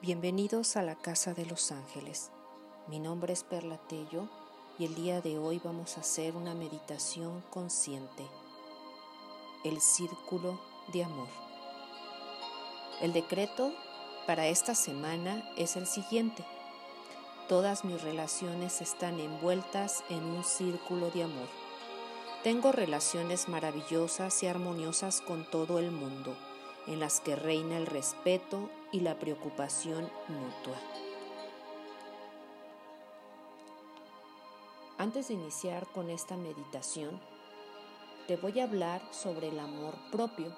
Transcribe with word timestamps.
Bienvenidos 0.00 0.76
a 0.76 0.82
la 0.82 0.94
Casa 0.94 1.34
de 1.34 1.44
los 1.44 1.72
Ángeles. 1.72 2.30
Mi 2.86 3.00
nombre 3.00 3.32
es 3.32 3.42
Perla 3.42 3.78
Tello 3.88 4.28
y 4.78 4.84
el 4.84 4.94
día 4.94 5.20
de 5.20 5.38
hoy 5.38 5.60
vamos 5.62 5.98
a 5.98 6.02
hacer 6.02 6.36
una 6.36 6.54
meditación 6.54 7.42
consciente. 7.50 8.24
El 9.64 9.80
círculo 9.80 10.60
de 10.92 11.02
amor. 11.02 11.26
El 13.00 13.12
decreto 13.12 13.72
para 14.24 14.46
esta 14.46 14.76
semana 14.76 15.42
es 15.56 15.74
el 15.74 15.88
siguiente. 15.88 16.44
Todas 17.48 17.84
mis 17.84 18.00
relaciones 18.00 18.80
están 18.80 19.18
envueltas 19.18 20.04
en 20.10 20.22
un 20.22 20.44
círculo 20.44 21.10
de 21.10 21.24
amor. 21.24 21.48
Tengo 22.44 22.70
relaciones 22.70 23.48
maravillosas 23.48 24.44
y 24.44 24.46
armoniosas 24.46 25.20
con 25.20 25.44
todo 25.50 25.80
el 25.80 25.90
mundo 25.90 26.36
en 26.86 27.00
las 27.00 27.20
que 27.20 27.36
reina 27.36 27.76
el 27.76 27.86
respeto 27.86 28.70
y 28.92 29.00
la 29.00 29.18
preocupación 29.18 30.10
mutua. 30.28 30.76
Antes 34.96 35.28
de 35.28 35.34
iniciar 35.34 35.86
con 35.88 36.10
esta 36.10 36.36
meditación, 36.36 37.20
te 38.26 38.36
voy 38.36 38.58
a 38.60 38.64
hablar 38.64 39.02
sobre 39.12 39.48
el 39.48 39.58
amor 39.58 39.94
propio. 40.10 40.54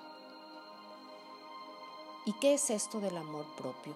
¿Y 2.25 2.33
qué 2.41 2.55
es 2.55 2.71
esto 2.71 3.01
del 3.01 3.17
amor 3.17 3.45
propio? 3.57 3.95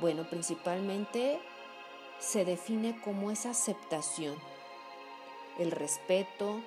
Bueno, 0.00 0.28
principalmente 0.28 1.40
se 2.18 2.44
define 2.44 3.00
como 3.02 3.30
esa 3.30 3.50
aceptación, 3.50 4.36
el 5.58 5.70
respeto, 5.70 6.60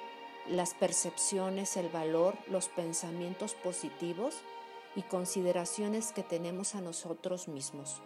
las 0.48 0.74
percepciones, 0.74 1.76
el 1.76 1.90
valor, 1.90 2.38
los 2.48 2.70
pensamientos 2.70 3.54
positivos 3.56 4.36
y 4.98 5.04
consideraciones 5.04 6.12
que 6.12 6.24
tenemos 6.24 6.74
a 6.74 6.82
nosotros 6.82 7.48
mismos, 7.48 8.02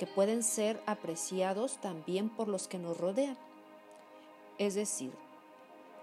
que 0.00 0.06
pueden 0.08 0.42
ser 0.42 0.82
apreciados 0.84 1.80
también 1.80 2.28
por 2.28 2.48
los 2.48 2.66
que 2.66 2.76
nos 2.76 2.98
rodean. 2.98 3.38
Es 4.58 4.74
decir, 4.74 5.12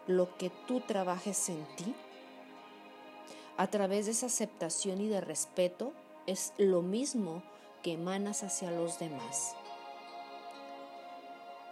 lo 0.07 0.37
que 0.37 0.51
tú 0.67 0.79
trabajes 0.79 1.49
en 1.49 1.65
ti, 1.75 1.93
a 3.57 3.67
través 3.67 4.05
de 4.05 4.13
esa 4.13 4.27
aceptación 4.27 5.01
y 5.01 5.09
de 5.09 5.19
respeto, 5.19 5.91
es 6.27 6.53
lo 6.57 6.81
mismo 6.81 7.43
que 7.83 7.91
emanas 7.91 8.41
hacia 8.43 8.71
los 8.71 8.99
demás. 8.99 9.53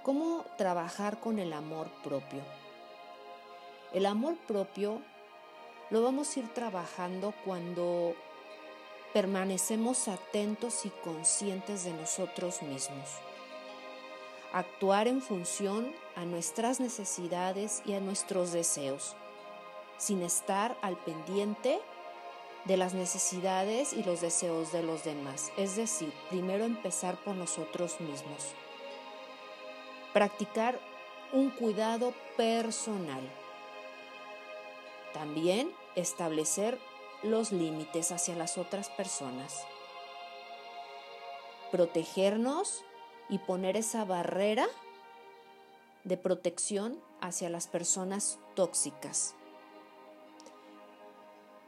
¿Cómo 0.03 0.43
trabajar 0.57 1.21
con 1.21 1.39
el 1.39 1.53
amor 1.53 1.89
propio? 2.03 2.41
El 3.93 4.05
amor 4.05 4.35
propio 4.47 5.01
lo 5.89 6.01
vamos 6.01 6.35
a 6.35 6.39
ir 6.39 6.53
trabajando 6.53 7.33
cuando 7.45 8.13
permanecemos 9.13 10.07
atentos 10.07 10.85
y 10.85 10.89
conscientes 10.89 11.85
de 11.85 11.93
nosotros 11.93 12.61
mismos. 12.61 13.09
Actuar 14.51 15.07
en 15.07 15.21
función 15.21 15.93
a 16.15 16.25
nuestras 16.25 16.79
necesidades 16.79 17.81
y 17.85 17.93
a 17.93 17.99
nuestros 17.99 18.51
deseos, 18.51 19.15
sin 19.97 20.23
estar 20.23 20.77
al 20.81 20.97
pendiente 20.97 21.79
de 22.65 22.77
las 22.77 22.93
necesidades 22.93 23.93
y 23.93 24.03
los 24.03 24.19
deseos 24.19 24.73
de 24.73 24.83
los 24.83 25.05
demás. 25.05 25.51
Es 25.57 25.77
decir, 25.77 26.11
primero 26.29 26.65
empezar 26.65 27.15
por 27.23 27.35
nosotros 27.35 27.99
mismos. 28.01 28.53
Practicar 30.13 30.79
un 31.31 31.49
cuidado 31.49 32.13
personal 32.35 33.21
también 35.17 35.73
establecer 35.95 36.77
los 37.23 37.51
límites 37.51 38.11
hacia 38.11 38.35
las 38.35 38.59
otras 38.59 38.91
personas. 38.91 39.65
Protegernos 41.71 42.85
y 43.27 43.39
poner 43.39 43.77
esa 43.77 44.05
barrera 44.05 44.67
de 46.03 46.17
protección 46.17 47.01
hacia 47.19 47.49
las 47.49 47.65
personas 47.65 48.37
tóxicas. 48.53 49.33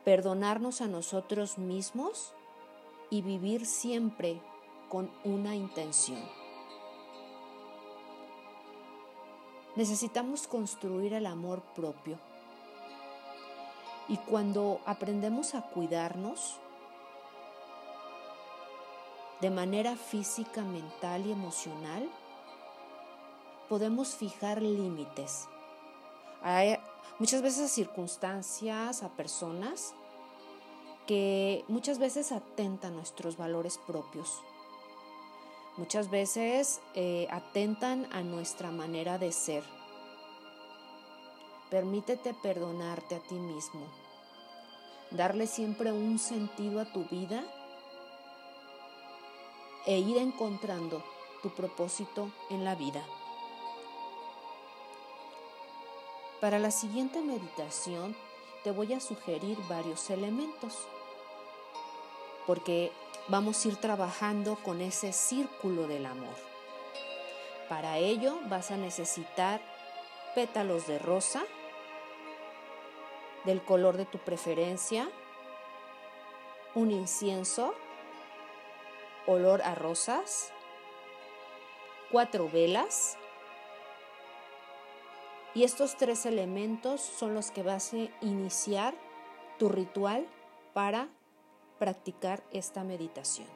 Perdonarnos 0.06 0.82
a 0.82 0.88
nosotros 0.88 1.58
mismos 1.58 2.34
y 3.10 3.24
vivir 3.24 3.66
siempre 3.66 4.40
con 4.90 5.12
una 5.24 5.56
intención. 5.56 6.24
Necesitamos 9.76 10.46
construir 10.46 11.14
el 11.14 11.26
amor 11.26 11.64
propio 11.74 12.29
y 14.10 14.18
cuando 14.18 14.82
aprendemos 14.86 15.54
a 15.54 15.62
cuidarnos 15.62 16.58
de 19.40 19.52
manera 19.52 19.96
física, 19.96 20.64
mental 20.64 21.26
y 21.28 21.32
emocional, 21.32 22.10
podemos 23.70 24.16
fijar 24.16 24.62
límites. 24.62 25.48
Hay 26.42 26.78
muchas 27.20 27.42
veces 27.42 27.66
a 27.66 27.74
circunstancias, 27.74 29.04
a 29.04 29.10
personas 29.10 29.94
que 31.06 31.64
muchas 31.68 32.00
veces 32.00 32.32
atentan 32.32 32.96
nuestros 32.96 33.38
valores 33.38 33.78
propios. 33.78 34.42
Muchas 35.78 36.10
veces 36.10 36.82
eh, 36.96 37.28
atentan 37.32 38.12
a 38.12 38.22
nuestra 38.22 38.72
manera 38.72 39.18
de 39.18 39.32
ser 39.32 39.64
Permítete 41.70 42.34
perdonarte 42.34 43.16
a 43.16 43.20
ti 43.20 43.36
mismo, 43.36 43.82
darle 45.12 45.46
siempre 45.46 45.92
un 45.92 46.18
sentido 46.18 46.82
a 46.82 46.92
tu 46.92 47.04
vida 47.06 47.44
e 49.86 50.00
ir 50.00 50.18
encontrando 50.18 51.04
tu 51.44 51.52
propósito 51.52 52.32
en 52.50 52.66
la 52.66 52.74
vida. 52.74 53.04
Para 56.42 56.58
la 56.58 56.72
siguiente 56.72 57.22
meditación 57.22 58.16
te 58.64 58.72
voy 58.72 58.94
a 58.94 59.00
sugerir 59.00 59.58
varios 59.68 60.10
elementos, 60.10 60.76
porque 62.48 62.92
vamos 63.28 63.64
a 63.64 63.68
ir 63.68 63.76
trabajando 63.76 64.56
con 64.64 64.82
ese 64.82 65.14
círculo 65.14 65.88
del 65.88 66.08
amor. 66.08 66.36
Para 67.70 68.00
ello 68.00 68.40
vas 68.46 68.72
a 68.72 68.78
necesitar 68.78 69.62
pétalos 70.34 70.88
de 70.88 70.98
rosa, 70.98 71.44
del 73.46 73.64
color 73.64 73.98
de 73.98 74.06
tu 74.06 74.18
preferencia, 74.18 75.10
un 76.76 76.92
incienso, 76.92 77.74
olor 79.26 79.62
a 79.62 79.76
rosas, 79.76 80.52
cuatro 82.12 82.50
velas. 82.50 83.18
Y 85.54 85.64
estos 85.64 85.98
tres 85.98 86.26
elementos 86.26 87.02
son 87.02 87.34
los 87.34 87.52
que 87.52 87.64
vas 87.64 87.94
a 87.94 87.98
iniciar 88.22 88.94
tu 89.58 89.70
ritual 89.70 90.28
para 90.74 91.10
practicar 91.80 92.44
esta 92.52 92.84
meditación. 92.84 93.48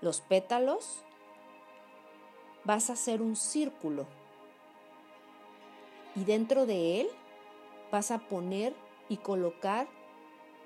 Los 0.00 0.20
pétalos 0.20 1.02
vas 2.64 2.90
a 2.90 2.92
hacer 2.92 3.20
un 3.22 3.36
círculo 3.36 4.06
y 6.16 6.24
dentro 6.24 6.66
de 6.66 7.00
él 7.00 7.08
vas 7.90 8.10
a 8.10 8.18
poner 8.18 8.74
y 9.08 9.18
colocar 9.18 9.86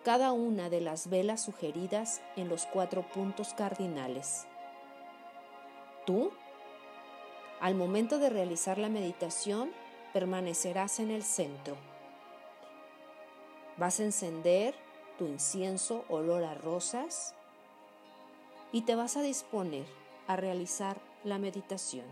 cada 0.05 0.33
una 0.33 0.71
de 0.71 0.81
las 0.81 1.11
velas 1.11 1.43
sugeridas 1.43 2.23
en 2.37 2.49
los 2.49 2.67
cuatro 2.67 3.03
puntos 3.03 3.53
cardinales. 3.55 4.47
Tú, 6.07 6.31
al 7.61 7.75
momento 7.75 8.19
de 8.19 8.31
realizar 8.31 8.79
la 8.79 8.89
meditación, 8.89 9.71
permanecerás 10.13 11.01
en 11.01 11.11
el 11.11 11.23
centro. 11.23 11.77
Vas 13.77 14.01
a 14.01 14.05
encender 14.05 14.75
tu 15.19 15.27
incienso 15.27 16.05
olor 16.09 16.44
a 16.44 16.55
rosas 16.55 17.35
y 18.73 18.83
te 18.83 18.94
vas 18.94 19.17
a 19.17 19.23
disponer 19.23 19.85
a 20.27 20.37
realizar 20.37 20.99
la 21.25 21.39
meditación. 21.39 22.06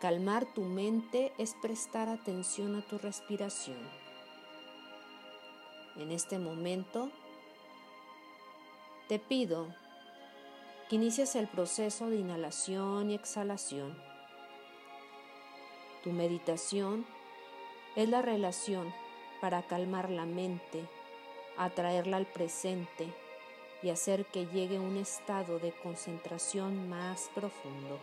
Calmar 0.00 0.46
tu 0.46 0.62
mente 0.62 1.30
es 1.36 1.54
prestar 1.60 2.08
atención 2.08 2.74
a 2.74 2.80
tu 2.80 2.96
respiración. 2.96 3.76
En 5.96 6.10
este 6.10 6.38
momento, 6.38 7.10
te 9.08 9.18
pido 9.18 9.66
que 10.88 10.96
inicies 10.96 11.36
el 11.36 11.48
proceso 11.48 12.08
de 12.08 12.16
inhalación 12.16 13.10
y 13.10 13.14
exhalación. 13.14 13.94
Tu 16.02 16.12
meditación 16.12 17.04
es 17.94 18.08
la 18.08 18.22
relación 18.22 18.94
para 19.42 19.66
calmar 19.66 20.08
la 20.08 20.24
mente, 20.24 20.82
atraerla 21.58 22.16
al 22.16 22.26
presente 22.26 23.12
y 23.82 23.90
hacer 23.90 24.24
que 24.24 24.46
llegue 24.46 24.78
a 24.78 24.80
un 24.80 24.96
estado 24.96 25.58
de 25.58 25.72
concentración 25.72 26.88
más 26.88 27.30
profundo. 27.34 27.98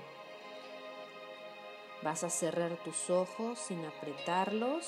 Vas 2.08 2.24
a 2.24 2.30
cerrar 2.30 2.72
tus 2.86 3.10
ojos 3.10 3.60
sin 3.60 3.84
apretarlos 3.84 4.88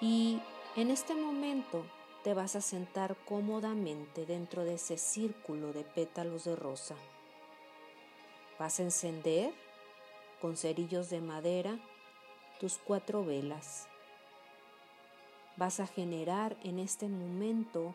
y 0.00 0.40
En 0.74 0.90
este 0.90 1.14
momento 1.14 1.84
te 2.24 2.34
vas 2.34 2.56
a 2.56 2.60
sentar 2.60 3.16
cómodamente 3.24 4.26
dentro 4.26 4.64
de 4.64 4.74
ese 4.74 4.98
círculo 4.98 5.72
de 5.72 5.84
pétalos 5.84 6.42
de 6.42 6.56
rosa. 6.56 6.96
Vas 8.58 8.80
a 8.80 8.82
encender 8.82 9.54
con 10.40 10.56
cerillos 10.56 11.08
de 11.08 11.20
madera 11.20 11.78
tus 12.58 12.78
cuatro 12.78 13.24
velas. 13.24 13.86
Vas 15.56 15.78
a 15.78 15.86
generar 15.86 16.56
en 16.64 16.80
este 16.80 17.08
momento 17.08 17.94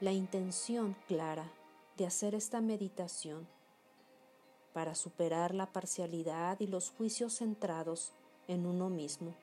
la 0.00 0.12
intención 0.12 0.94
clara 1.06 1.50
de 1.96 2.06
hacer 2.06 2.34
esta 2.34 2.60
meditación 2.60 3.48
para 4.78 4.94
superar 4.94 5.56
la 5.56 5.66
parcialidad 5.66 6.60
y 6.60 6.68
los 6.68 6.90
juicios 6.90 7.38
centrados 7.38 8.12
en 8.46 8.64
uno 8.64 8.88
mismo 8.88 9.34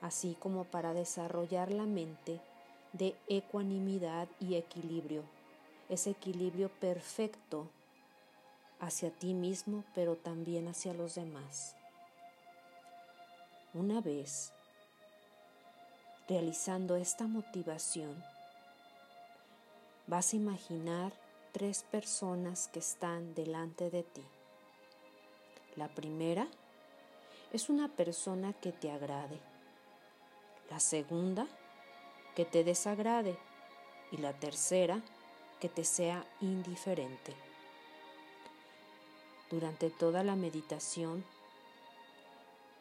así 0.00 0.36
como 0.38 0.64
para 0.64 0.94
desarrollar 0.94 1.70
la 1.70 1.84
mente 1.84 2.40
de 2.92 3.16
ecuanimidad 3.28 4.28
y 4.40 4.54
equilibrio, 4.54 5.22
ese 5.88 6.10
equilibrio 6.10 6.68
perfecto 6.68 7.68
hacia 8.80 9.10
ti 9.10 9.34
mismo, 9.34 9.84
pero 9.94 10.16
también 10.16 10.68
hacia 10.68 10.94
los 10.94 11.16
demás. 11.16 11.74
Una 13.74 14.00
vez 14.00 14.52
realizando 16.28 16.96
esta 16.96 17.26
motivación, 17.26 18.22
vas 20.06 20.32
a 20.32 20.36
imaginar 20.36 21.12
tres 21.52 21.82
personas 21.82 22.68
que 22.68 22.78
están 22.78 23.34
delante 23.34 23.90
de 23.90 24.02
ti. 24.02 24.24
La 25.76 25.88
primera 25.88 26.48
es 27.52 27.68
una 27.68 27.88
persona 27.88 28.52
que 28.52 28.72
te 28.72 28.90
agrade 28.90 29.40
la 30.70 30.80
segunda, 30.80 31.46
que 32.34 32.44
te 32.44 32.64
desagrade. 32.64 33.38
Y 34.10 34.18
la 34.18 34.32
tercera, 34.32 35.02
que 35.60 35.68
te 35.68 35.84
sea 35.84 36.24
indiferente. 36.40 37.34
Durante 39.50 39.90
toda 39.90 40.22
la 40.22 40.34
meditación 40.34 41.24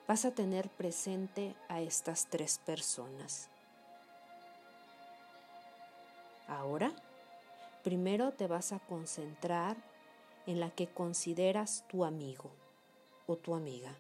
vas 0.08 0.24
a 0.24 0.32
tener 0.32 0.70
presente 0.70 1.54
a 1.68 1.82
estas 1.82 2.28
tres 2.28 2.60
personas. 2.60 3.50
Ahora, 6.48 6.94
primero 7.88 8.34
te 8.34 8.48
vas 8.48 8.74
a 8.74 8.80
concentrar 8.80 9.78
en 10.46 10.60
la 10.60 10.70
que 10.72 10.88
consideras 10.88 11.86
tu 11.88 12.04
amigo 12.04 12.52
o 13.28 13.38
tu 13.38 13.56
amiga. 13.56 13.96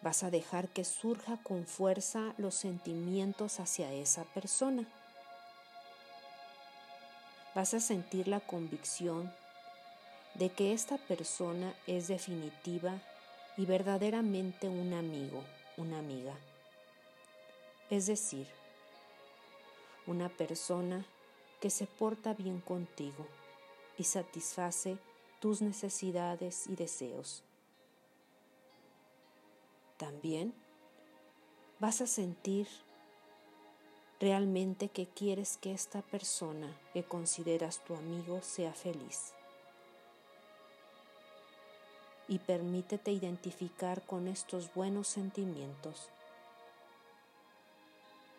Vas 0.00 0.22
a 0.22 0.30
dejar 0.30 0.70
que 0.70 0.84
surja 0.84 1.36
con 1.42 1.66
fuerza 1.66 2.32
los 2.38 2.54
sentimientos 2.54 3.60
hacia 3.60 3.92
esa 3.92 4.24
persona. 4.24 4.86
Vas 7.54 7.74
a 7.74 7.80
sentir 7.80 8.26
la 8.26 8.40
convicción 8.40 9.30
de 10.32 10.48
que 10.48 10.72
esta 10.72 10.96
persona 10.96 11.74
es 11.86 12.08
definitiva 12.08 13.02
y 13.58 13.66
verdaderamente 13.66 14.66
un 14.66 14.94
amigo, 14.94 15.44
una 15.76 15.98
amiga. 15.98 16.32
Es 17.90 18.06
decir, 18.06 18.46
una 20.06 20.28
persona 20.28 21.04
que 21.60 21.70
se 21.70 21.86
porta 21.86 22.34
bien 22.34 22.60
contigo 22.60 23.26
y 23.98 24.04
satisface 24.04 24.98
tus 25.40 25.62
necesidades 25.62 26.66
y 26.66 26.76
deseos 26.76 27.44
también 30.02 30.52
vas 31.78 32.00
a 32.00 32.08
sentir 32.08 32.66
realmente 34.18 34.88
que 34.88 35.06
quieres 35.06 35.58
que 35.58 35.72
esta 35.72 36.02
persona 36.02 36.76
que 36.92 37.04
consideras 37.04 37.84
tu 37.84 37.94
amigo 37.94 38.42
sea 38.42 38.72
feliz. 38.72 39.32
Y 42.26 42.40
permítete 42.40 43.12
identificar 43.12 44.02
con 44.04 44.26
estos 44.26 44.74
buenos 44.74 45.06
sentimientos. 45.06 46.08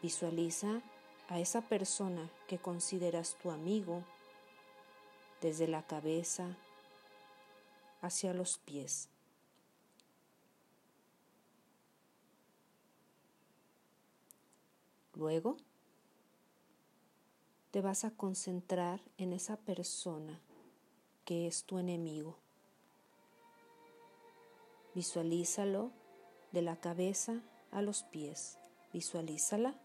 Visualiza 0.02 0.82
a 1.30 1.40
esa 1.40 1.62
persona 1.62 2.30
que 2.48 2.58
consideras 2.58 3.36
tu 3.42 3.52
amigo 3.52 4.04
desde 5.42 5.68
la 5.68 5.84
cabeza 5.84 6.56
hacia 8.02 8.34
los 8.34 8.58
pies. 8.58 9.10
Luego, 15.16 15.58
te 17.72 17.82
vas 17.82 18.04
a 18.04 18.12
concentrar 18.12 19.02
en 19.18 19.34
esa 19.34 19.58
persona 19.58 20.40
que 21.26 21.48
es 21.48 21.64
tu 21.64 21.80
enemigo. 21.80 22.38
Visualízalo 24.94 25.92
de 26.52 26.62
la 26.62 26.76
cabeza 26.76 27.42
a 27.72 27.82
los 27.82 28.04
pies. 28.04 28.60
Visualízala. 28.92 29.76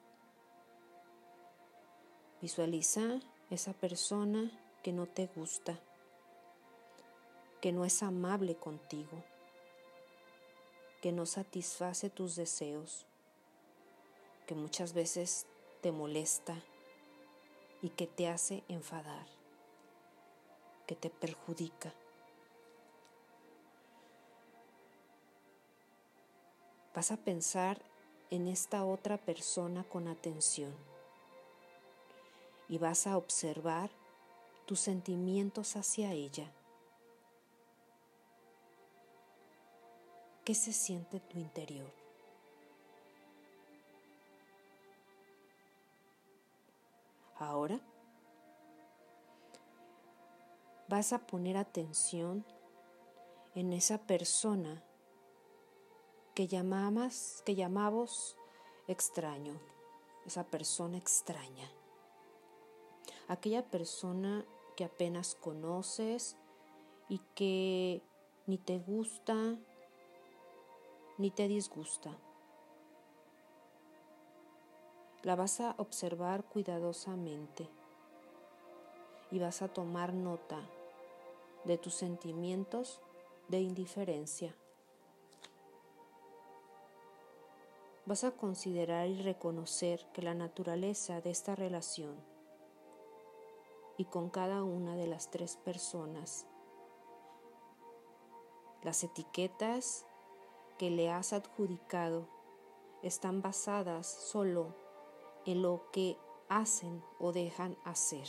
Visualiza 2.41 3.21
esa 3.51 3.73
persona 3.73 4.51
que 4.83 4.93
no 4.93 5.07
te 5.07 5.27
gusta, 5.27 5.79
que 7.61 7.73
no 7.73 7.85
es 7.85 8.03
amable 8.03 8.57
contigo, 8.57 9.25
que 11.03 11.13
no 11.13 11.27
satisface 11.27 12.11
tus 12.11 12.37
deseos 12.37 13.09
que 14.49 14.55
muchas 14.55 14.95
veces 14.95 15.47
te 15.83 15.93
molesta 15.93 16.57
y 17.83 17.91
que 17.91 18.07
te 18.07 18.29
hace 18.29 18.65
enfadar, 18.69 19.27
que 20.87 20.97
te 20.97 21.11
perjudica. 21.11 21.93
Vas 26.95 27.13
a 27.13 27.19
pensar 27.19 27.79
en 28.31 28.49
esta 28.49 28.87
otra 28.87 29.19
persona 29.19 29.85
con 29.85 30.09
atención 30.09 30.75
y 32.69 32.79
vas 32.79 33.07
a 33.07 33.17
observar 33.17 33.91
tus 34.67 34.81
sentimientos 34.81 35.77
hacia 35.77 36.13
ella. 36.13 36.53
¿Qué 40.45 40.55
se 40.55 40.73
siente 40.73 41.19
en 41.19 41.29
tu 41.29 41.39
interior? 41.39 41.93
Ahora 47.37 47.81
vas 50.89 51.13
a 51.13 51.19
poner 51.19 51.57
atención 51.57 52.45
en 53.55 53.73
esa 53.73 53.99
persona 53.99 54.83
que 56.35 56.47
llamamos, 56.47 57.43
que 57.45 57.55
llamamos 57.55 58.37
extraño, 58.87 59.61
esa 60.25 60.45
persona 60.45 60.97
extraña, 60.97 61.71
aquella 63.29 63.63
persona 63.63 64.45
que 64.77 64.85
apenas 64.85 65.35
conoces 65.35 66.37
y 67.09 67.21
que 67.35 68.03
ni 68.47 68.59
te 68.59 68.79
gusta 68.79 69.59
ni 71.19 71.31
te 71.31 71.49
disgusta. 71.49 72.17
La 75.23 75.35
vas 75.35 75.61
a 75.61 75.75
observar 75.79 76.45
cuidadosamente 76.45 77.69
y 79.31 79.39
vas 79.39 79.63
a 79.63 79.69
tomar 79.69 80.15
nota 80.15 80.61
de 81.65 81.77
tus 81.77 81.95
sentimientos 81.95 83.03
de 83.49 83.61
indiferencia. 83.61 84.55
Vas 88.07 88.25
a 88.25 88.31
considerar 88.31 89.09
y 89.09 89.21
reconocer 89.21 90.07
que 90.15 90.23
la 90.23 90.35
naturaleza 90.35 91.21
de 91.21 91.31
esta 91.31 91.55
relación 91.57 92.17
y 93.99 94.07
con 94.07 94.31
cada 94.31 94.63
una 94.63 94.97
de 94.97 95.09
las 95.09 95.31
tres 95.31 95.57
personas, 95.57 96.47
las 98.83 99.03
etiquetas 99.05 100.07
que 100.79 100.89
le 100.89 101.11
has 101.11 101.33
adjudicado 101.33 102.29
están 103.03 103.43
basadas 103.43 104.07
solo 104.07 104.75
en 105.45 105.63
lo 105.63 105.91
que 105.93 106.17
hacen 106.49 107.03
o 107.19 107.33
dejan 107.33 107.77
hacer. 107.85 108.27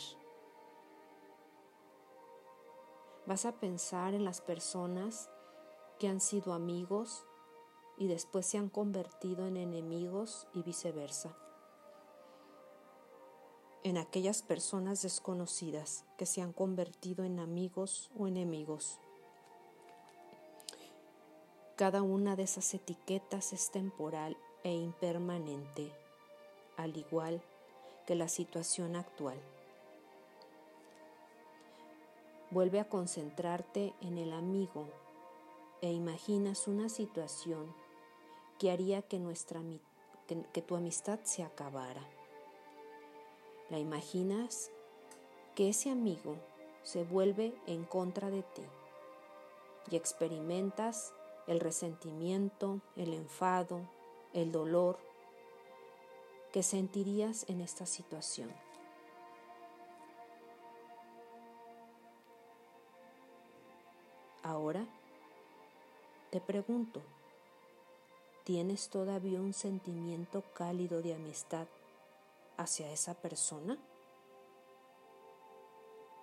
Vas 3.27 3.45
a 3.45 3.59
pensar 3.59 4.15
en 4.15 4.25
las 4.25 4.41
personas 4.41 5.29
que 5.99 6.07
han 6.07 6.19
sido 6.19 6.53
amigos 6.53 7.27
y 7.97 8.07
después 8.07 8.47
se 8.47 8.57
han 8.57 8.69
convertido 8.69 9.45
en 9.45 9.55
enemigos 9.55 10.47
y 10.53 10.63
viceversa. 10.63 11.37
En 13.81 13.97
aquellas 13.97 14.41
personas 14.41 15.01
desconocidas 15.03 16.03
que 16.17 16.25
se 16.25 16.41
han 16.41 16.51
convertido 16.51 17.23
en 17.23 17.39
amigos 17.39 18.11
o 18.17 18.27
enemigos. 18.27 18.99
Cada 21.77 22.01
una 22.01 22.35
de 22.35 22.43
esas 22.43 22.73
etiquetas 22.73 23.53
es 23.53 23.71
temporal 23.71 24.35
e 24.63 24.73
impermanente, 24.73 25.93
al 26.75 26.97
igual 26.97 27.41
que 28.05 28.15
la 28.15 28.27
situación 28.27 28.97
actual. 28.97 29.39
Vuelve 32.51 32.81
a 32.81 32.89
concentrarte 32.89 33.93
en 34.01 34.17
el 34.17 34.33
amigo 34.33 34.89
e 35.81 35.93
imaginas 35.93 36.67
una 36.67 36.89
situación 36.89 37.73
que 38.57 38.71
haría 38.71 39.01
que, 39.03 39.19
nuestra, 39.19 39.61
que, 40.27 40.43
que 40.51 40.61
tu 40.61 40.75
amistad 40.75 41.19
se 41.23 41.43
acabara. 41.43 42.18
La 43.69 43.77
imaginas 43.77 44.71
que 45.55 45.69
ese 45.69 45.91
amigo 45.91 46.37
se 46.83 47.03
vuelve 47.03 47.53
en 47.67 47.83
contra 47.83 48.29
de 48.31 48.41
ti 48.41 48.63
y 49.91 49.95
experimentas 49.95 51.13
el 51.45 51.59
resentimiento, 51.59 52.81
el 52.95 53.13
enfado, 53.13 53.81
el 54.33 54.51
dolor 54.51 54.97
que 56.51 56.63
sentirías 56.63 57.47
en 57.47 57.61
esta 57.61 57.85
situación. 57.85 58.51
Ahora 64.41 64.85
te 66.31 66.41
pregunto, 66.41 67.01
¿tienes 68.43 68.89
todavía 68.89 69.39
un 69.39 69.53
sentimiento 69.53 70.43
cálido 70.53 71.01
de 71.01 71.13
amistad 71.13 71.67
hacia 72.59 72.91
esa 72.91 73.13
persona? 73.15 73.79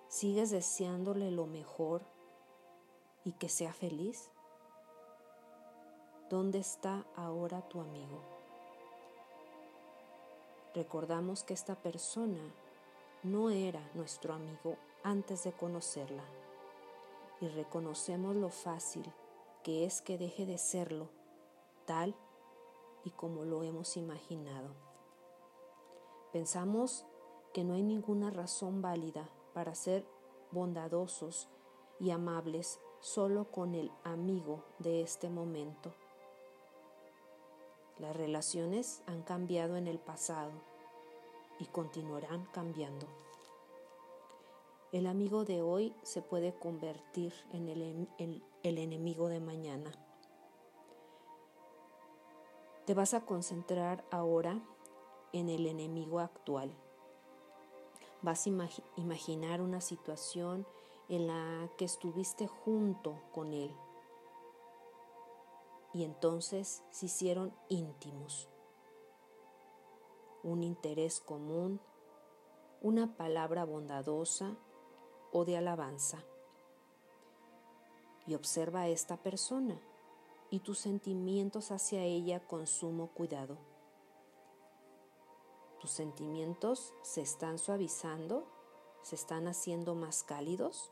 ¿Sigues 0.07 0.51
deseándole 0.51 1.31
lo 1.31 1.47
mejor 1.47 2.03
y 3.25 3.33
que 3.33 3.49
sea 3.49 3.73
feliz? 3.73 4.29
¿Dónde 6.29 6.59
está 6.59 7.05
ahora 7.15 7.67
tu 7.67 7.81
amigo? 7.81 8.21
Recordamos 10.75 11.43
que 11.43 11.55
esta 11.55 11.75
persona 11.75 12.53
no 13.23 13.49
era 13.49 13.81
nuestro 13.95 14.33
amigo 14.33 14.77
antes 15.03 15.43
de 15.43 15.53
conocerla 15.53 16.23
y 17.41 17.47
reconocemos 17.47 18.35
lo 18.35 18.49
fácil 18.49 19.11
que 19.63 19.85
es 19.85 20.01
que 20.01 20.17
deje 20.19 20.45
de 20.45 20.59
serlo 20.59 21.09
tal 21.85 22.15
y 23.03 23.09
como 23.11 23.43
lo 23.43 23.63
hemos 23.63 23.97
imaginado. 23.97 24.86
Pensamos 26.31 27.05
que 27.53 27.63
no 27.63 27.73
hay 27.73 27.83
ninguna 27.83 28.29
razón 28.29 28.81
válida 28.81 29.29
para 29.53 29.75
ser 29.75 30.05
bondadosos 30.51 31.49
y 31.99 32.11
amables 32.11 32.79
solo 32.99 33.51
con 33.51 33.75
el 33.75 33.91
amigo 34.03 34.63
de 34.79 35.01
este 35.01 35.29
momento. 35.29 35.93
Las 37.99 38.15
relaciones 38.15 39.01
han 39.07 39.23
cambiado 39.23 39.75
en 39.75 39.87
el 39.87 39.97
pasado 39.97 40.51
y 41.59 41.65
continuarán 41.65 42.45
cambiando. 42.51 43.07
El 44.91 45.07
amigo 45.07 45.43
de 45.43 45.61
hoy 45.61 45.93
se 46.03 46.21
puede 46.21 46.53
convertir 46.53 47.33
en 47.51 47.67
el, 47.67 48.07
el, 48.63 48.77
enemigo 48.77 49.27
de 49.27 49.39
mañana. 49.39 49.91
Te 52.85 52.93
vas 52.93 53.13
a 53.13 53.25
concentrar 53.25 54.05
ahora 54.11 54.61
en 55.33 55.49
el 55.49 55.65
enemigo 55.65 56.19
actual. 56.19 56.73
Vas 58.21 58.47
a 58.47 58.49
imaginar 58.95 59.61
una 59.61 59.81
situación 59.81 60.65
en 61.09 61.27
la 61.27 61.69
que 61.77 61.85
estuviste 61.85 62.47
junto 62.47 63.19
con 63.31 63.53
él 63.53 63.73
y 65.97 66.03
entonces 66.03 66.83
se 66.91 67.07
hicieron 67.07 67.51
íntimos. 67.69 68.47
Un 70.43 70.63
interés 70.63 71.19
común, 71.19 71.79
una 72.81 73.17
palabra 73.17 73.65
bondadosa 73.65 74.55
o 75.31 75.43
de 75.43 75.57
alabanza. 75.57 76.23
Y 78.27 78.35
observa 78.35 78.81
a 78.81 78.87
esta 78.89 79.17
persona 79.17 79.81
y 80.51 80.59
tus 80.59 80.77
sentimientos 80.77 81.71
hacia 81.71 82.03
ella 82.03 82.45
con 82.45 82.67
sumo 82.67 83.07
cuidado. 83.07 83.57
¿Tus 85.79 85.91
sentimientos 85.91 86.93
se 87.03 87.21
están 87.21 87.59
suavizando? 87.59 88.47
¿Se 89.03 89.15
están 89.15 89.47
haciendo 89.47 89.93
más 89.93 90.23
cálidos? 90.23 90.91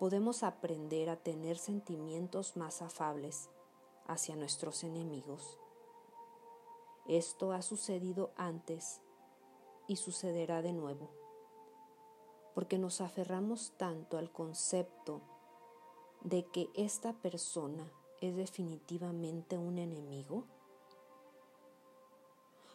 Podemos 0.00 0.42
aprender 0.42 1.08
a 1.08 1.16
tener 1.16 1.56
sentimientos 1.56 2.56
más 2.56 2.82
afables 2.82 3.48
hacia 4.06 4.34
nuestros 4.34 4.82
enemigos. 4.82 5.56
Esto 7.06 7.52
ha 7.52 7.62
sucedido 7.62 8.32
antes 8.36 9.00
y 9.86 9.96
sucederá 9.96 10.62
de 10.62 10.72
nuevo, 10.72 11.10
porque 12.54 12.78
nos 12.78 13.00
aferramos 13.00 13.72
tanto 13.76 14.18
al 14.18 14.32
concepto 14.32 15.20
de 16.22 16.44
que 16.46 16.70
esta 16.74 17.12
persona 17.12 17.88
es 18.20 18.34
definitivamente 18.34 19.58
un 19.58 19.78
enemigo 19.78 20.46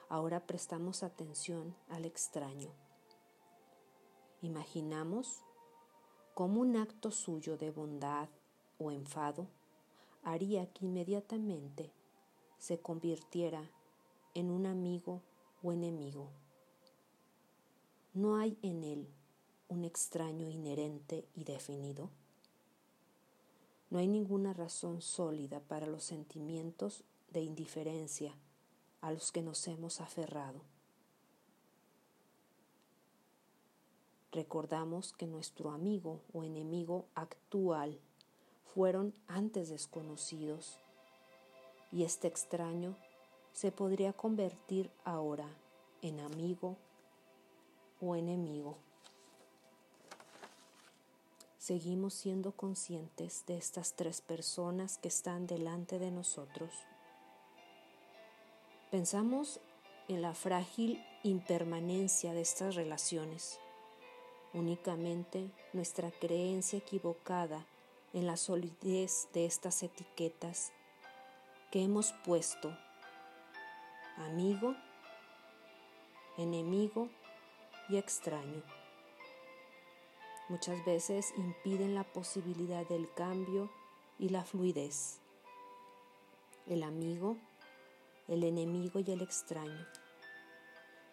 Ahora 0.10 0.48
prestamos 0.48 1.04
atención 1.04 1.76
al 1.90 2.06
extraño. 2.06 2.70
Imaginamos 4.42 5.44
cómo 6.34 6.62
un 6.62 6.78
acto 6.78 7.12
suyo 7.12 7.58
de 7.58 7.72
bondad 7.72 8.30
o 8.78 8.92
enfado 8.92 9.48
haría 10.24 10.72
que 10.72 10.86
inmediatamente 10.86 11.92
se 12.58 12.80
convirtiera 12.80 13.70
en 14.34 14.50
un 14.50 14.66
amigo 14.66 15.22
o 15.62 15.74
enemigo. 15.74 16.30
No 18.14 18.38
hay 18.38 18.58
en 18.62 18.86
él 18.86 19.08
un 19.68 19.84
extraño 19.84 20.48
inherente 20.48 21.28
y 21.36 21.44
definido. 21.44 22.10
No 23.90 24.00
hay 24.00 24.08
ninguna 24.08 24.54
razón 24.54 25.02
sólida 25.02 25.60
para 25.60 25.86
los 25.86 26.06
sentimientos 26.06 27.04
de 27.32 27.42
indiferencia 27.42 28.34
a 29.08 29.12
los 29.12 29.32
que 29.32 29.42
nos 29.42 29.66
hemos 29.70 30.02
aferrado. 30.02 30.60
Recordamos 34.34 35.14
que 35.14 35.26
nuestro 35.26 35.72
amigo 35.72 36.20
o 36.34 36.44
enemigo 36.44 37.06
actual 37.16 37.98
fueron 38.74 39.14
antes 39.30 39.70
desconocidos 39.70 40.78
y 41.90 42.04
este 42.04 42.28
extraño 42.28 42.98
se 43.54 43.72
podría 43.72 44.12
convertir 44.12 44.92
ahora 45.06 45.48
en 46.02 46.20
amigo 46.20 46.76
o 48.02 48.14
enemigo. 48.18 48.76
Seguimos 51.60 52.14
siendo 52.14 52.52
conscientes 52.52 53.46
de 53.48 53.58
estas 53.58 53.94
tres 53.94 54.20
personas 54.20 54.98
que 54.98 55.08
están 55.08 55.48
delante 55.48 55.98
de 55.98 56.12
nosotros. 56.12 56.74
Pensamos 58.92 59.60
en 60.08 60.22
la 60.22 60.34
frágil 60.34 61.04
impermanencia 61.24 62.32
de 62.32 62.40
estas 62.40 62.76
relaciones. 62.76 63.60
Únicamente 64.54 65.50
nuestra 65.74 66.10
creencia 66.10 66.80
equivocada 66.80 67.66
en 68.14 68.26
la 68.26 68.38
solidez 68.38 69.28
de 69.34 69.46
estas 69.46 69.84
etiquetas 69.84 70.72
que 71.70 71.84
hemos 71.84 72.14
puesto 72.24 72.74
amigo, 74.16 74.74
enemigo 76.38 77.10
y 77.90 77.98
extraño. 77.98 78.64
Muchas 80.48 80.86
veces 80.86 81.34
impiden 81.36 81.94
la 81.94 82.06
posibilidad 82.06 82.88
del 82.88 83.14
cambio 83.14 83.70
y 84.18 84.30
la 84.30 84.46
fluidez. 84.46 85.20
El 86.68 86.84
amigo 86.84 87.36
el 88.28 88.44
enemigo 88.44 89.00
y 89.00 89.12
el 89.12 89.22
extraño. 89.22 89.86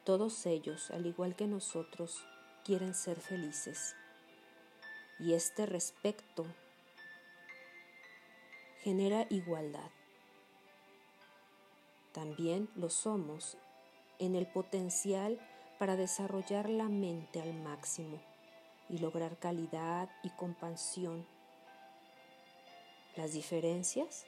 Todos 0.04 0.44
ellos, 0.47 0.90
al 0.90 1.06
igual 1.06 1.35
que 1.37 1.47
nosotros, 1.47 2.25
quieren 2.64 2.94
ser 2.94 3.21
felices. 3.21 3.94
Y 5.18 5.35
este 5.35 5.66
respecto 5.66 6.44
genera 8.83 9.26
igualdad. 9.30 9.90
También 12.12 12.68
lo 12.75 12.90
somos 12.90 13.56
en 14.18 14.37
el 14.37 14.47
potencial 14.47 15.38
para 15.78 15.97
desarrollar 15.97 16.68
la 16.68 16.88
mente 16.88 17.40
al 17.40 17.54
máximo 17.54 18.21
y 18.88 18.99
lograr 18.99 19.38
calidad 19.38 20.11
y 20.23 20.30
compasión. 20.30 21.26
Las 23.16 23.33
diferencias 23.33 24.26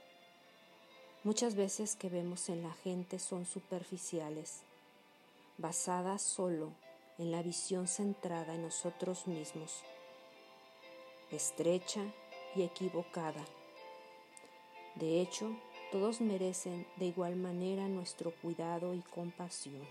Muchas 1.26 1.56
veces 1.56 1.96
que 1.96 2.08
vemos 2.08 2.48
en 2.50 2.62
la 2.62 2.72
gente 2.84 3.18
son 3.18 3.46
superficiales, 3.46 4.60
basadas 5.58 6.22
solo 6.22 6.70
en 7.18 7.32
la 7.32 7.42
visión 7.42 7.88
centrada 7.88 8.54
en 8.54 8.62
nosotros 8.62 9.26
mismos, 9.26 9.82
estrecha 11.32 12.02
y 12.54 12.62
equivocada. 12.62 13.44
De 14.94 15.20
hecho, 15.20 15.50
todos 15.90 16.20
merecen 16.20 16.86
de 16.94 17.06
igual 17.06 17.34
manera 17.34 17.88
nuestro 17.88 18.30
cuidado 18.30 18.94
y 18.94 19.00
compasión. 19.00 19.82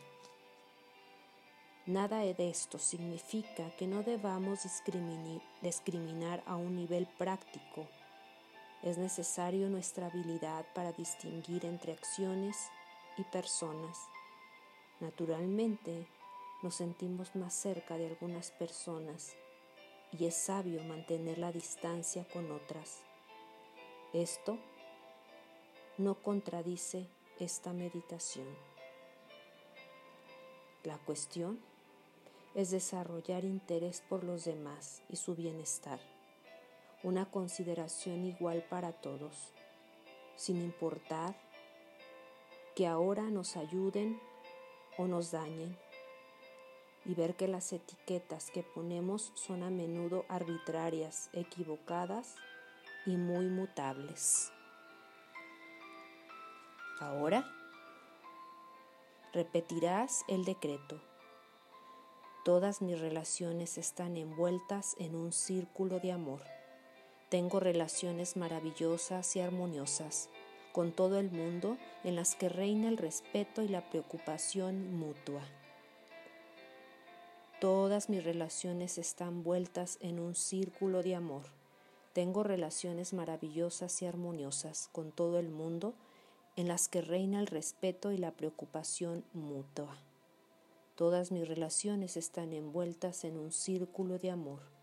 Nada 1.85 2.19
de 2.19 2.49
esto 2.49 2.79
significa 2.79 3.75
que 3.75 3.87
no 3.87 4.03
debamos 4.03 4.59
discriminar 5.61 6.43
a 6.45 6.55
un 6.55 6.77
nivel 6.77 7.07
práctico. 7.17 7.89
Es 8.85 8.99
necesario 8.99 9.67
nuestra 9.67 10.05
habilidad 10.05 10.63
para 10.75 10.91
distinguir 10.91 11.65
entre 11.65 11.91
acciones 11.91 12.69
y 13.17 13.23
personas. 13.23 13.97
Naturalmente, 14.99 16.07
nos 16.61 16.75
sentimos 16.75 17.35
más 17.35 17.55
cerca 17.55 17.97
de 17.97 18.05
algunas 18.05 18.51
personas 18.51 19.35
y 20.11 20.25
es 20.25 20.35
sabio 20.35 20.83
mantener 20.83 21.39
la 21.39 21.51
distancia 21.51 22.27
con 22.31 22.51
otras. 22.51 23.01
Esto 24.13 24.59
no 25.97 26.21
contradice 26.21 27.07
esta 27.39 27.73
meditación. 27.73 28.47
La 30.83 30.99
cuestión 30.99 31.59
es 32.53 32.69
desarrollar 32.69 33.45
interés 33.45 34.03
por 34.07 34.23
los 34.23 34.45
demás 34.45 35.01
y 35.09 35.15
su 35.15 35.33
bienestar, 35.33 35.99
una 37.03 37.25
consideración 37.29 38.25
igual 38.25 38.63
para 38.69 38.91
todos, 38.91 39.53
sin 40.35 40.61
importar 40.61 41.35
que 42.75 42.87
ahora 42.87 43.23
nos 43.23 43.57
ayuden 43.57 44.19
o 44.97 45.07
nos 45.07 45.31
dañen, 45.31 45.77
y 47.05 47.13
ver 47.13 47.35
que 47.35 47.47
las 47.47 47.71
etiquetas 47.71 48.49
que 48.49 48.63
ponemos 48.63 49.31
son 49.35 49.63
a 49.63 49.69
menudo 49.69 50.25
arbitrarias, 50.27 51.29
equivocadas 51.33 52.35
y 53.05 53.15
muy 53.15 53.45
mutables. 53.45 54.51
Ahora 56.99 57.45
repetirás 59.33 60.23
el 60.27 60.45
decreto. 60.45 60.99
Todas 62.45 62.81
mis 62.81 62.99
relaciones 62.99 63.77
están 63.77 64.17
envueltas 64.17 64.95
en 64.97 65.15
un 65.15 65.33
círculo 65.33 65.99
de 65.99 66.11
amor. 66.11 66.54
Tengo 67.35 67.59
relaciones 67.59 68.37
maravillosas 68.37 69.35
y 69.35 69.41
armoniosas 69.41 70.29
con 70.71 70.93
todo 70.93 71.19
el 71.19 71.31
mundo 71.31 71.77
en 72.05 72.15
las 72.15 72.33
que 72.33 72.47
reina 72.47 72.87
el 72.87 72.95
respeto 72.95 73.61
y 73.61 73.67
la 73.67 73.89
preocupación 73.89 74.97
mutua. 74.97 75.41
Todas 77.59 78.07
mis 78.07 78.23
relaciones 78.23 78.97
están 78.97 79.43
vueltas 79.43 79.97
en 79.99 80.21
un 80.21 80.33
círculo 80.33 81.03
de 81.03 81.15
amor. 81.15 81.43
Tengo 82.13 82.41
relaciones 82.41 83.11
maravillosas 83.11 84.01
y 84.01 84.05
armoniosas 84.05 84.87
con 84.93 85.11
todo 85.11 85.37
el 85.37 85.49
mundo 85.49 85.93
en 86.55 86.69
las 86.69 86.87
que 86.87 87.01
reina 87.01 87.41
el 87.41 87.47
respeto 87.47 88.13
y 88.13 88.17
la 88.17 88.31
preocupación 88.31 89.25
mutua. 89.33 89.97
Todas 90.95 91.33
mis 91.33 91.45
relaciones 91.45 92.15
están 92.15 92.53
envueltas 92.53 93.25
en 93.25 93.37
un 93.37 93.51
círculo 93.51 94.19
de 94.19 94.31
amor. 94.31 94.74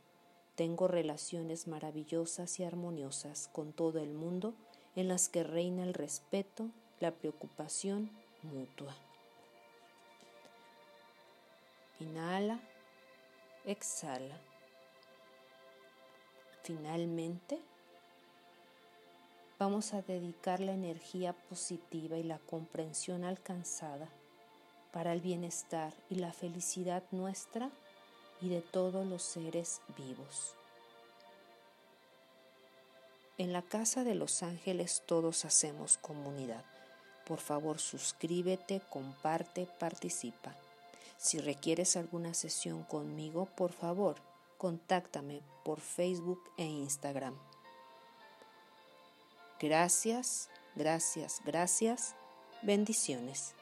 Tengo 0.62 0.86
relaciones 0.86 1.66
maravillosas 1.66 2.60
y 2.60 2.62
armoniosas 2.62 3.50
con 3.52 3.72
todo 3.72 3.98
el 3.98 4.14
mundo 4.14 4.54
en 4.94 5.08
las 5.08 5.28
que 5.28 5.42
reina 5.42 5.82
el 5.82 5.92
respeto, 5.92 6.70
la 7.00 7.10
preocupación 7.10 8.12
mutua. 8.44 8.94
Inhala, 11.98 12.60
exhala. 13.64 14.38
Finalmente, 16.62 17.58
vamos 19.58 19.94
a 19.94 20.02
dedicar 20.02 20.60
la 20.60 20.74
energía 20.74 21.32
positiva 21.32 22.18
y 22.18 22.22
la 22.22 22.38
comprensión 22.38 23.24
alcanzada 23.24 24.08
para 24.92 25.12
el 25.12 25.22
bienestar 25.22 25.92
y 26.08 26.20
la 26.20 26.32
felicidad 26.32 27.02
nuestra 27.10 27.72
y 28.42 28.48
de 28.48 28.60
todos 28.60 29.06
los 29.06 29.22
seres 29.22 29.80
vivos. 29.96 30.54
En 33.38 33.52
la 33.52 33.62
Casa 33.62 34.04
de 34.04 34.14
los 34.14 34.42
Ángeles 34.42 35.02
todos 35.06 35.44
hacemos 35.44 35.96
comunidad. 35.98 36.64
Por 37.26 37.38
favor, 37.38 37.78
suscríbete, 37.78 38.82
comparte, 38.90 39.66
participa. 39.78 40.54
Si 41.16 41.38
requieres 41.38 41.96
alguna 41.96 42.34
sesión 42.34 42.82
conmigo, 42.82 43.46
por 43.56 43.72
favor, 43.72 44.16
contáctame 44.58 45.40
por 45.64 45.80
Facebook 45.80 46.42
e 46.56 46.64
Instagram. 46.64 47.36
Gracias, 49.60 50.48
gracias, 50.74 51.40
gracias. 51.44 52.16
Bendiciones. 52.62 53.54